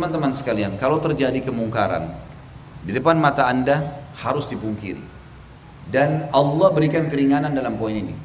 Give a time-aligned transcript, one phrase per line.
[0.00, 2.08] Teman-teman sekalian, kalau terjadi kemungkaran
[2.88, 5.04] di depan mata Anda harus dipungkiri.
[5.92, 8.16] Dan Allah berikan keringanan dalam poin ini.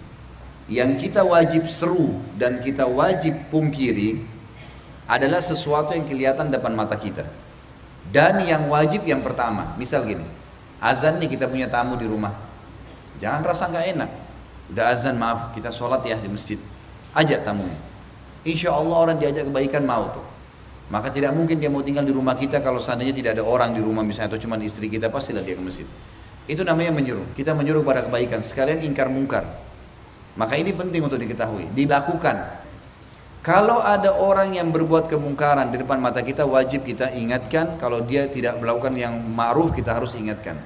[0.71, 4.23] Yang kita wajib seru dan kita wajib pungkiri
[5.04, 7.27] adalah sesuatu yang kelihatan depan mata kita.
[8.07, 10.23] Dan yang wajib yang pertama, misal gini,
[10.79, 12.32] azan nih kita punya tamu di rumah.
[13.19, 14.11] Jangan rasa nggak enak.
[14.71, 16.55] Udah azan maaf kita sholat ya di masjid.
[17.11, 17.75] Ajak tamunya.
[18.47, 20.35] Insya Allah orang diajak kebaikan mau tuh.
[20.86, 23.82] Maka tidak mungkin dia mau tinggal di rumah kita kalau seandainya tidak ada orang di
[23.82, 25.88] rumah misalnya atau cuma istri kita pastilah dia ke masjid.
[26.46, 27.34] Itu namanya menyuruh.
[27.34, 29.50] Kita menyuruh pada kebaikan, sekalian ingkar mungkar.
[30.38, 32.66] Maka ini penting untuk diketahui, dilakukan.
[33.42, 38.25] Kalau ada orang yang berbuat kemungkaran di depan mata kita wajib kita ingatkan, kalau dia
[38.30, 40.58] tidak melakukan yang ma'ruf kita harus ingatkan.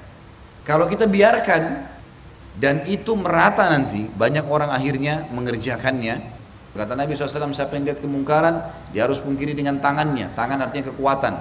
[0.63, 1.87] Kalau kita biarkan
[2.59, 6.38] dan itu merata nanti, banyak orang akhirnya mengerjakannya,
[6.69, 8.61] Kata Nabi SAW, siapa yang lihat kemungkaran,
[8.93, 10.31] dia harus pungkiri dengan tangannya.
[10.37, 11.33] Tangan artinya kekuatan.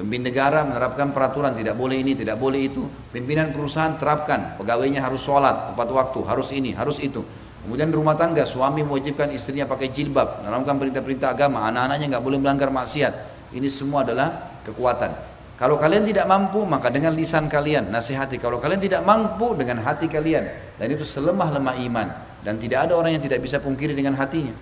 [0.00, 2.88] Pemimpin negara menerapkan peraturan, tidak boleh ini, tidak boleh itu.
[3.12, 7.20] Pimpinan perusahaan terapkan, pegawainya harus sholat, tepat waktu, harus ini, harus itu.
[7.60, 12.72] Kemudian rumah tangga, suami mewajibkan istrinya pakai jilbab, menerapkan perintah-perintah agama, anak-anaknya nggak boleh melanggar
[12.72, 13.14] maksiat.
[13.52, 15.12] Ini semua adalah kekuatan.
[15.60, 18.40] Kalau kalian tidak mampu, maka dengan lisan kalian, nasihati.
[18.40, 20.48] Kalau kalian tidak mampu, dengan hati kalian.
[20.80, 22.08] Dan itu selemah-lemah iman.
[22.40, 24.56] Dan tidak ada orang yang tidak bisa pungkiri dengan hatinya.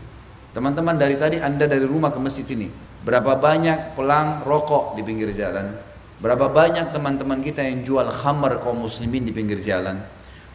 [0.48, 2.72] Teman-teman dari tadi Anda dari rumah ke masjid sini,
[3.04, 5.76] berapa banyak pelang rokok di pinggir jalan?
[6.18, 10.02] Berapa banyak teman-teman kita yang jual khamar kaum muslimin di pinggir jalan?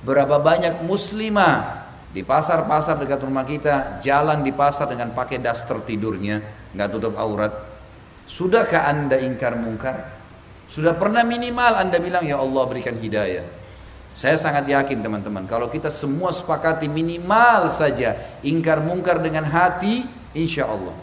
[0.03, 6.43] Berapa banyak muslimah di pasar-pasar dekat rumah kita jalan di pasar dengan pakai daster tidurnya,
[6.75, 7.53] nggak tutup aurat?
[8.27, 10.19] Sudahkah Anda ingkar mungkar?
[10.67, 13.62] Sudah pernah minimal Anda bilang ya Allah berikan hidayah.
[14.13, 18.13] Saya sangat yakin teman-teman, kalau kita semua sepakati minimal saja
[18.45, 20.05] ingkar mungkar dengan hati,
[20.37, 20.93] insya Allah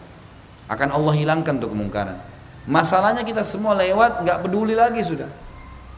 [0.70, 2.22] akan Allah hilangkan untuk kemungkaran.
[2.70, 5.27] Masalahnya kita semua lewat, nggak peduli lagi sudah.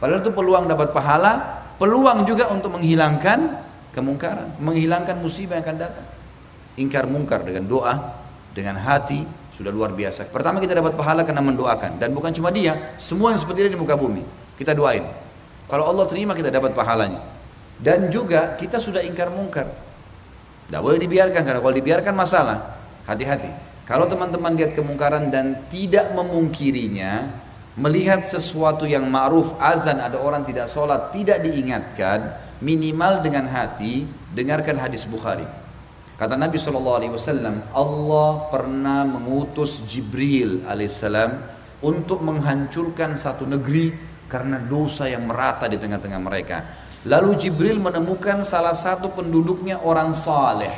[0.01, 3.61] Padahal itu peluang dapat pahala, peluang juga untuk menghilangkan
[3.93, 6.07] kemungkaran, menghilangkan musibah yang akan datang.
[6.81, 8.17] Ingkar mungkar dengan doa,
[8.57, 9.21] dengan hati,
[9.53, 10.33] sudah luar biasa.
[10.33, 12.01] Pertama kita dapat pahala karena mendoakan.
[12.01, 14.25] Dan bukan cuma dia, semua yang seperti dia di muka bumi.
[14.57, 15.05] Kita doain.
[15.67, 17.23] Kalau Allah terima kita dapat pahalanya.
[17.79, 19.67] Dan juga kita sudah ingkar mungkar.
[20.67, 22.79] Tidak boleh dibiarkan karena kalau dibiarkan masalah.
[23.03, 23.51] Hati-hati.
[23.83, 27.27] Kalau teman-teman lihat kemungkaran dan tidak memungkirinya,
[27.75, 34.79] melihat sesuatu yang ma'ruf, azan ada orang tidak sholat, tidak diingatkan, minimal dengan hati, dengarkan
[34.79, 35.43] hadis Bukhari.
[36.15, 37.03] Kata Nabi SAW,
[37.75, 41.43] Allah pernah mengutus Jibril alaihissalam
[41.83, 43.91] untuk menghancurkan satu negeri
[44.31, 46.57] karena dosa yang merata di tengah-tengah mereka.
[47.03, 50.71] Lalu Jibril menemukan salah satu penduduknya orang saleh.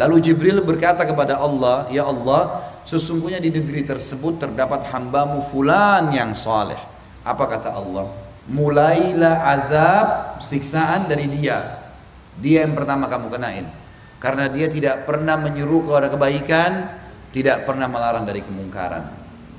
[0.00, 6.32] Lalu Jibril berkata kepada Allah, Ya Allah, sesungguhnya di negeri tersebut terdapat hambamu fulan yang
[6.32, 6.78] saleh.
[7.26, 8.08] Apa kata Allah?
[8.48, 10.06] Mulailah azab
[10.40, 11.84] siksaan dari dia.
[12.40, 13.66] Dia yang pertama kamu kenain.
[14.22, 16.70] Karena dia tidak pernah menyuruh kepada kebaikan,
[17.34, 19.17] tidak pernah melarang dari kemungkaran.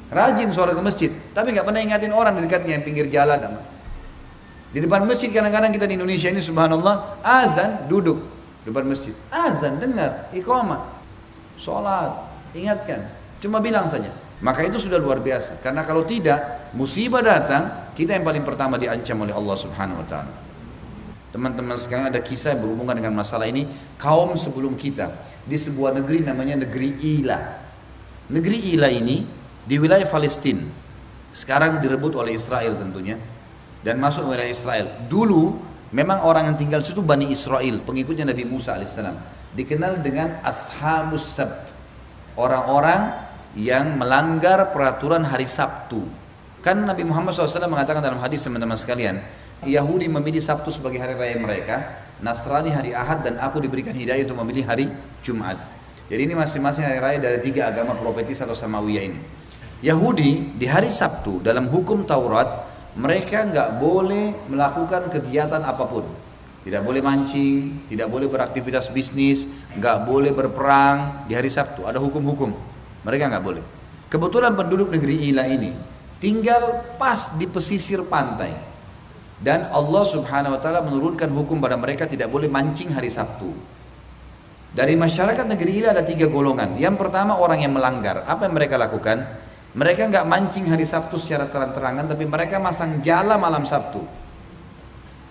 [0.09, 3.62] Rajin sholat ke masjid, tapi nggak pernah ingatin orang di dekatnya yang pinggir jalan.
[4.74, 8.22] Di depan masjid kadang-kadang kita di Indonesia ini subhanallah azan duduk
[8.66, 9.14] depan masjid.
[9.30, 10.98] Azan dengar, iqamah,
[11.62, 12.25] sholat,
[12.58, 13.09] ingatkan.
[13.38, 14.09] Cuma bilang saja.
[14.40, 15.59] Maka itu sudah luar biasa.
[15.59, 20.34] Karena kalau tidak, musibah datang, kita yang paling pertama diancam oleh Allah Subhanahu wa taala.
[21.30, 23.69] Teman-teman sekarang ada kisah yang berhubungan dengan masalah ini.
[24.02, 25.14] Kaum sebelum kita
[25.46, 27.40] di sebuah negeri namanya negeri Ila.
[28.34, 29.39] Negeri Ila ini
[29.69, 30.66] di wilayah Palestina.
[31.30, 33.22] Sekarang direbut oleh Israel tentunya
[33.85, 34.90] dan masuk wilayah Israel.
[35.06, 35.62] Dulu
[35.94, 39.13] memang orang yang tinggal situ Bani Israel, pengikutnya Nabi Musa alaihissalam.
[39.53, 41.78] Dikenal dengan Ashabus Sabt.
[42.34, 43.13] Orang-orang
[43.53, 46.01] yang melanggar peraturan hari Sabtu.
[46.66, 49.22] Kan Nabi Muhammad SAW mengatakan dalam hadis teman-teman sekalian,
[49.66, 51.78] Yahudi memilih Sabtu sebagai hari raya mereka,
[52.19, 54.86] Nasrani hari Ahad dan aku diberikan hidayah untuk memilih hari
[55.24, 55.57] Jumat.
[56.10, 59.19] Jadi ini masing-masing hari raya dari tiga agama profetis atau Samawiyah ini.
[59.80, 62.68] Yahudi di hari Sabtu dalam hukum Taurat
[63.00, 66.04] mereka nggak boleh melakukan kegiatan apa pun.
[66.60, 69.48] Tidak boleh mancing, tidak boleh beraktivitas bisnis,
[69.80, 71.88] nggak boleh berperang di hari Sabtu.
[71.88, 72.52] Ada hukum-hukum.
[73.08, 73.64] Mereka nggak boleh.
[74.12, 75.72] Kebetulan penduduk negeri Ila ini
[76.20, 78.52] tinggal pas di pesisir pantai.
[79.40, 83.56] Dan Allah subhanahu wa ta'ala menurunkan hukum pada mereka tidak boleh mancing hari Sabtu.
[84.75, 86.75] Dari masyarakat negeri Ila ada tiga golongan.
[86.75, 88.28] Yang pertama orang yang melanggar.
[88.28, 89.48] Apa yang mereka lakukan?
[89.77, 94.01] Mereka nggak mancing hari Sabtu secara terang-terangan, tapi mereka masang jala malam Sabtu.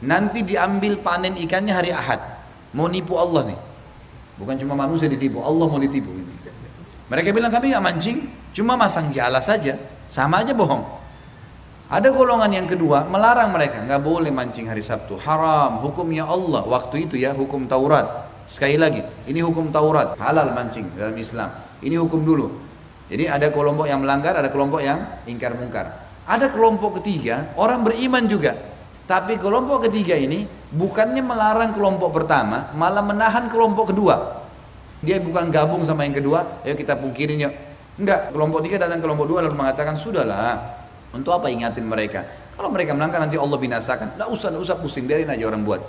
[0.07, 2.23] Nanti diambil panen ikannya hari Ahad.
[2.71, 3.59] Mau nipu Allah nih.
[4.39, 6.15] Bukan cuma manusia ditipu, Allah mau ditipu.
[7.11, 9.75] Mereka bilang kami nggak mancing, cuma masang jala saja.
[10.07, 10.87] Sama aja bohong.
[11.89, 17.09] Ada golongan yang kedua melarang mereka nggak boleh mancing hari Sabtu, haram, hukumnya Allah waktu
[17.09, 18.29] itu ya hukum Taurat.
[18.45, 21.49] Sekali lagi, ini hukum Taurat, halal mancing dalam Islam.
[21.81, 22.68] Ini hukum dulu.
[23.09, 26.07] Jadi ada kelompok yang melanggar, ada kelompok yang ingkar mungkar.
[26.29, 28.53] Ada kelompok ketiga, orang beriman juga.
[29.09, 34.45] Tapi kelompok ketiga ini bukannya melarang kelompok pertama, malah menahan kelompok kedua.
[35.01, 37.55] Dia bukan gabung sama yang kedua, ayo kita pungkirin yuk.
[37.97, 40.79] Enggak, kelompok tiga datang kelompok dua lalu mengatakan sudahlah,
[41.17, 42.29] untuk apa ingatin mereka?
[42.53, 44.19] Kalau mereka melangkah nanti Allah binasakan.
[44.19, 45.81] Tidak usah, tidak usah pusing, biarin aja orang buat.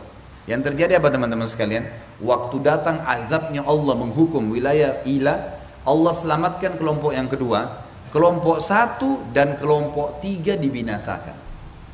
[0.48, 1.92] Yang terjadi apa teman-teman sekalian?
[2.24, 9.56] Waktu datang azabnya Allah menghukum wilayah Ila, Allah selamatkan kelompok yang kedua, kelompok satu dan
[9.56, 11.36] kelompok tiga dibinasakan.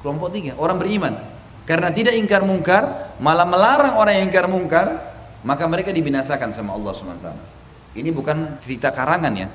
[0.02, 1.14] Kelompok tiga, orang beriman.
[1.66, 4.88] Karena tidak ingkar mungkar, malah melarang orang yang ingkar mungkar,
[5.42, 7.28] maka mereka dibinasakan sama Allah SWT.
[7.98, 9.48] Ini bukan cerita karangan ya,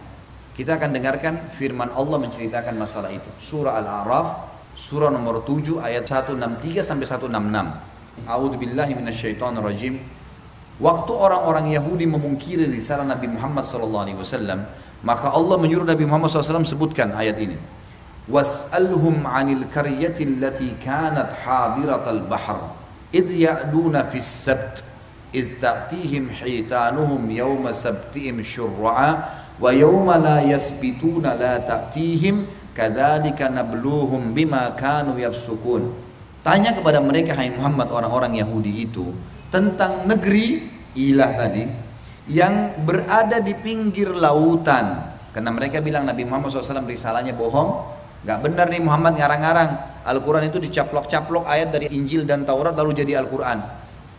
[0.58, 3.30] kita akan dengarkan firman Allah menceritakan masalah itu.
[3.38, 4.28] Surah Al-A'raf,
[4.74, 8.26] surah nomor 7 ayat 163 sampai 166.
[8.26, 8.92] A'udzu billahi
[9.62, 10.19] rajim.
[10.80, 13.68] Waktu orang-orang Yahudi memungkiri risalah Nabi Muhammad
[14.16, 14.64] wasallam,
[15.04, 17.60] maka Allah menyuruh Nabi Muhammad SAW sebutkan ayat ini.
[18.28, 22.72] Was'alhum 'anil qaryati allati kanat hadiratal bahr
[23.10, 24.86] id ya'duna fis sabt
[25.34, 29.10] id ta'tihim hitanuhum yawma sabtihim syurra'a
[29.58, 35.90] wa yawma la yasbituna la ta'tihim kadzalika nabluhum bima kanu yafsukun
[36.46, 39.10] tanya kepada mereka hai Muhammad orang-orang Yahudi itu
[39.50, 40.64] tentang negeri
[40.96, 41.64] ilah tadi
[42.30, 45.10] yang berada di pinggir lautan.
[45.30, 47.98] Karena mereka bilang Nabi Muhammad SAW risalahnya bohong.
[48.26, 49.70] Nggak benar nih Muhammad ngarang-ngarang.
[50.06, 53.58] Al-Quran itu dicaplok-caplok ayat dari Injil dan Taurat lalu jadi Al-Quran.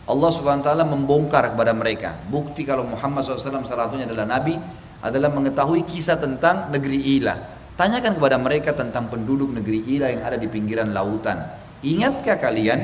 [0.02, 2.18] Allah Subhanahu wa taala membongkar kepada mereka.
[2.26, 4.58] Bukti kalau Muhammad SAW salah satunya adalah nabi
[5.02, 7.38] adalah mengetahui kisah tentang negeri Ilah.
[7.78, 11.38] Tanyakan kepada mereka tentang penduduk negeri Ilah yang ada di pinggiran lautan.
[11.82, 12.78] Ingatkah kalian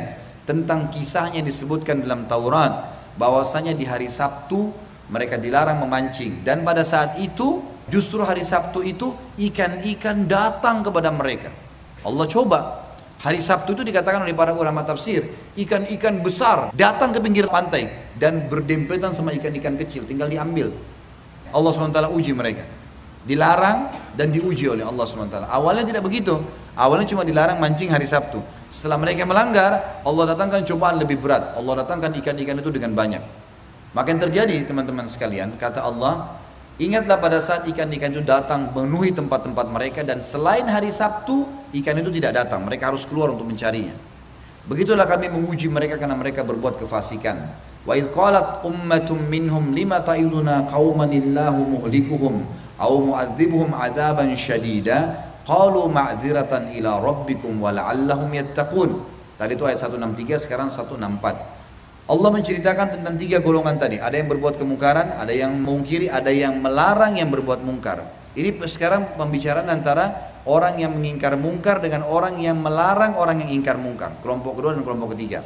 [0.49, 4.73] tentang kisahnya disebutkan dalam Taurat bahwasanya di hari Sabtu
[5.13, 7.61] mereka dilarang memancing dan pada saat itu
[7.93, 11.53] justru hari Sabtu itu ikan-ikan datang kepada mereka.
[12.01, 15.27] Allah coba Hari Sabtu itu dikatakan oleh para ulama tafsir,
[15.59, 20.71] ikan-ikan besar datang ke pinggir pantai dan berdempetan sama ikan-ikan kecil, tinggal diambil.
[21.51, 22.63] Allah SWT uji mereka.
[23.29, 25.37] Dilarang dan diuji oleh Allah SWT.
[25.45, 26.41] Awalnya tidak begitu.
[26.73, 28.41] Awalnya cuma dilarang mancing hari Sabtu.
[28.73, 31.53] Setelah mereka melanggar, Allah datangkan cobaan lebih berat.
[31.53, 33.21] Allah datangkan ikan-ikan itu dengan banyak.
[33.93, 36.41] Maka yang terjadi teman-teman sekalian, kata Allah,
[36.81, 41.45] ingatlah pada saat ikan-ikan itu datang memenuhi tempat-tempat mereka dan selain hari Sabtu,
[41.83, 42.65] ikan itu tidak datang.
[42.65, 43.97] Mereka harus keluar untuk mencarinya.
[44.69, 47.49] Begitulah kami menguji mereka karena mereka berbuat kefasikan.
[47.89, 52.45] Wa idh qalat ummatum minhum lima ta'iduna qauman illahu muhlikuhum
[52.79, 58.91] mu'adzibuhum adzaban syadida qalu ma'dziratan ila rabbikum wa la'allahum yattaqun.
[59.39, 61.59] Tadi itu ayat 163 sekarang 164.
[62.09, 64.01] Allah menceritakan tentang tiga golongan tadi.
[64.01, 68.01] Ada yang berbuat kemungkaran, ada yang mengkiri, ada yang melarang yang berbuat mungkar.
[68.33, 73.77] Ini sekarang pembicaraan antara orang yang mengingkar mungkar dengan orang yang melarang orang yang ingkar
[73.77, 74.17] mungkar.
[74.25, 75.45] Kelompok kedua dan kelompok ketiga.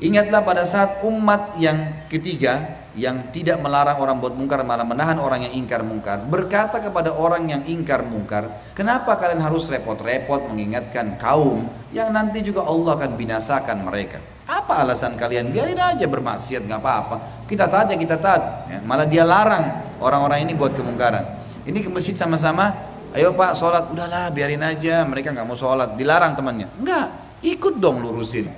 [0.00, 5.46] Ingatlah pada saat umat yang ketiga yang tidak melarang orang buat mungkar malah menahan orang
[5.46, 11.70] yang ingkar mungkar berkata kepada orang yang ingkar mungkar kenapa kalian harus repot-repot mengingatkan kaum
[11.94, 14.18] yang nanti juga Allah akan binasakan mereka?
[14.50, 15.54] Apa alasan kalian?
[15.54, 17.46] Biarin aja bermaksiat nggak apa-apa.
[17.46, 21.22] Kita taat ya kita taat ya, malah dia larang orang-orang ini buat kemungkaran.
[21.62, 22.74] Ini ke masjid sama-sama
[23.14, 23.86] ayo pak sholat.
[23.90, 25.94] Udahlah biarin aja mereka nggak mau sholat.
[25.94, 26.66] Dilarang temannya.
[26.78, 27.06] Enggak
[27.46, 28.50] ikut dong lurusin.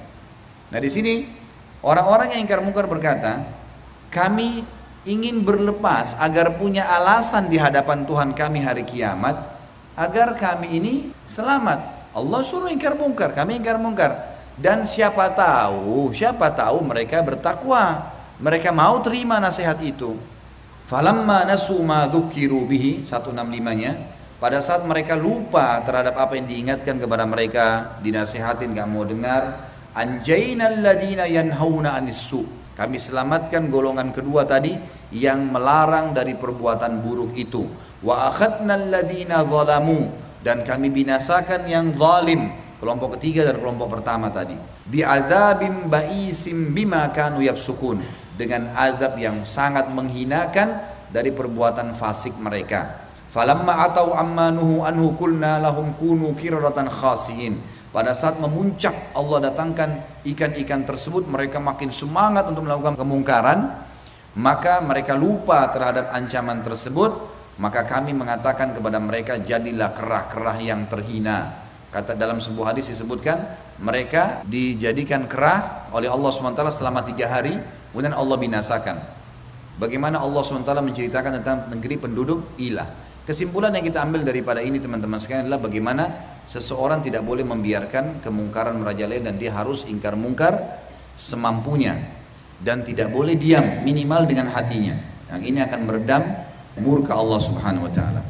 [0.73, 1.42] Nah di sini
[1.83, 3.45] orang-orang yang ingkar mungkar berkata,
[4.09, 4.65] kami
[5.03, 9.35] ingin berlepas agar punya alasan di hadapan Tuhan kami hari kiamat
[9.99, 10.95] agar kami ini
[11.27, 12.11] selamat.
[12.13, 14.33] Allah suruh ingkar mungkar, kami ingkar mungkar.
[14.53, 18.13] Dan siapa tahu, siapa tahu mereka bertakwa.
[18.37, 20.21] Mereka mau terima nasihat itu.
[20.93, 27.25] Falamma nasu ma dzukiru bihi 165-nya pada saat mereka lupa terhadap apa yang diingatkan kepada
[27.25, 32.45] mereka, dinasihatin gak mau dengar, Anjainal ladina yanhauna anissu.
[32.73, 34.73] Kami selamatkan golongan kedua tadi
[35.13, 37.69] yang melarang dari perbuatan buruk itu.
[38.01, 40.09] Wa akhadnal ladina zalamu.
[40.43, 42.51] Dan kami binasakan yang zalim
[42.83, 44.59] kelompok ketiga dan kelompok pertama tadi.
[44.91, 48.03] Bi'adzabim ba'isim bima kanu yafsukun
[48.35, 50.83] dengan azab yang sangat menghinakan
[51.15, 53.07] dari perbuatan fasik mereka.
[53.31, 60.89] Falamma atau ammanuhu anhu kulna lahum kunu kiradatan khasiin pada saat memuncak Allah datangkan ikan-ikan
[60.89, 63.85] tersebut mereka makin semangat untuk melakukan kemungkaran.
[64.33, 67.29] Maka mereka lupa terhadap ancaman tersebut.
[67.61, 71.69] Maka kami mengatakan kepada mereka jadilah kerah-kerah yang terhina.
[71.93, 73.45] Kata dalam sebuah hadis disebutkan
[73.77, 77.61] mereka dijadikan kerah oleh Allah SWT selama tiga hari
[77.93, 78.97] kemudian Allah binasakan.
[79.77, 82.89] Bagaimana Allah SWT menceritakan tentang negeri penduduk ilah?
[83.29, 86.05] Kesimpulan yang kita ambil daripada ini teman-teman sekalian adalah bagaimana
[86.45, 90.83] seseorang tidak boleh membiarkan kemungkaran merajalela dan dia harus ingkar mungkar
[91.15, 91.99] semampunya
[92.63, 94.97] dan tidak boleh diam minimal dengan hatinya.
[95.33, 96.23] Yang ini akan meredam
[96.81, 98.23] murka Allah Subhanahu wa taala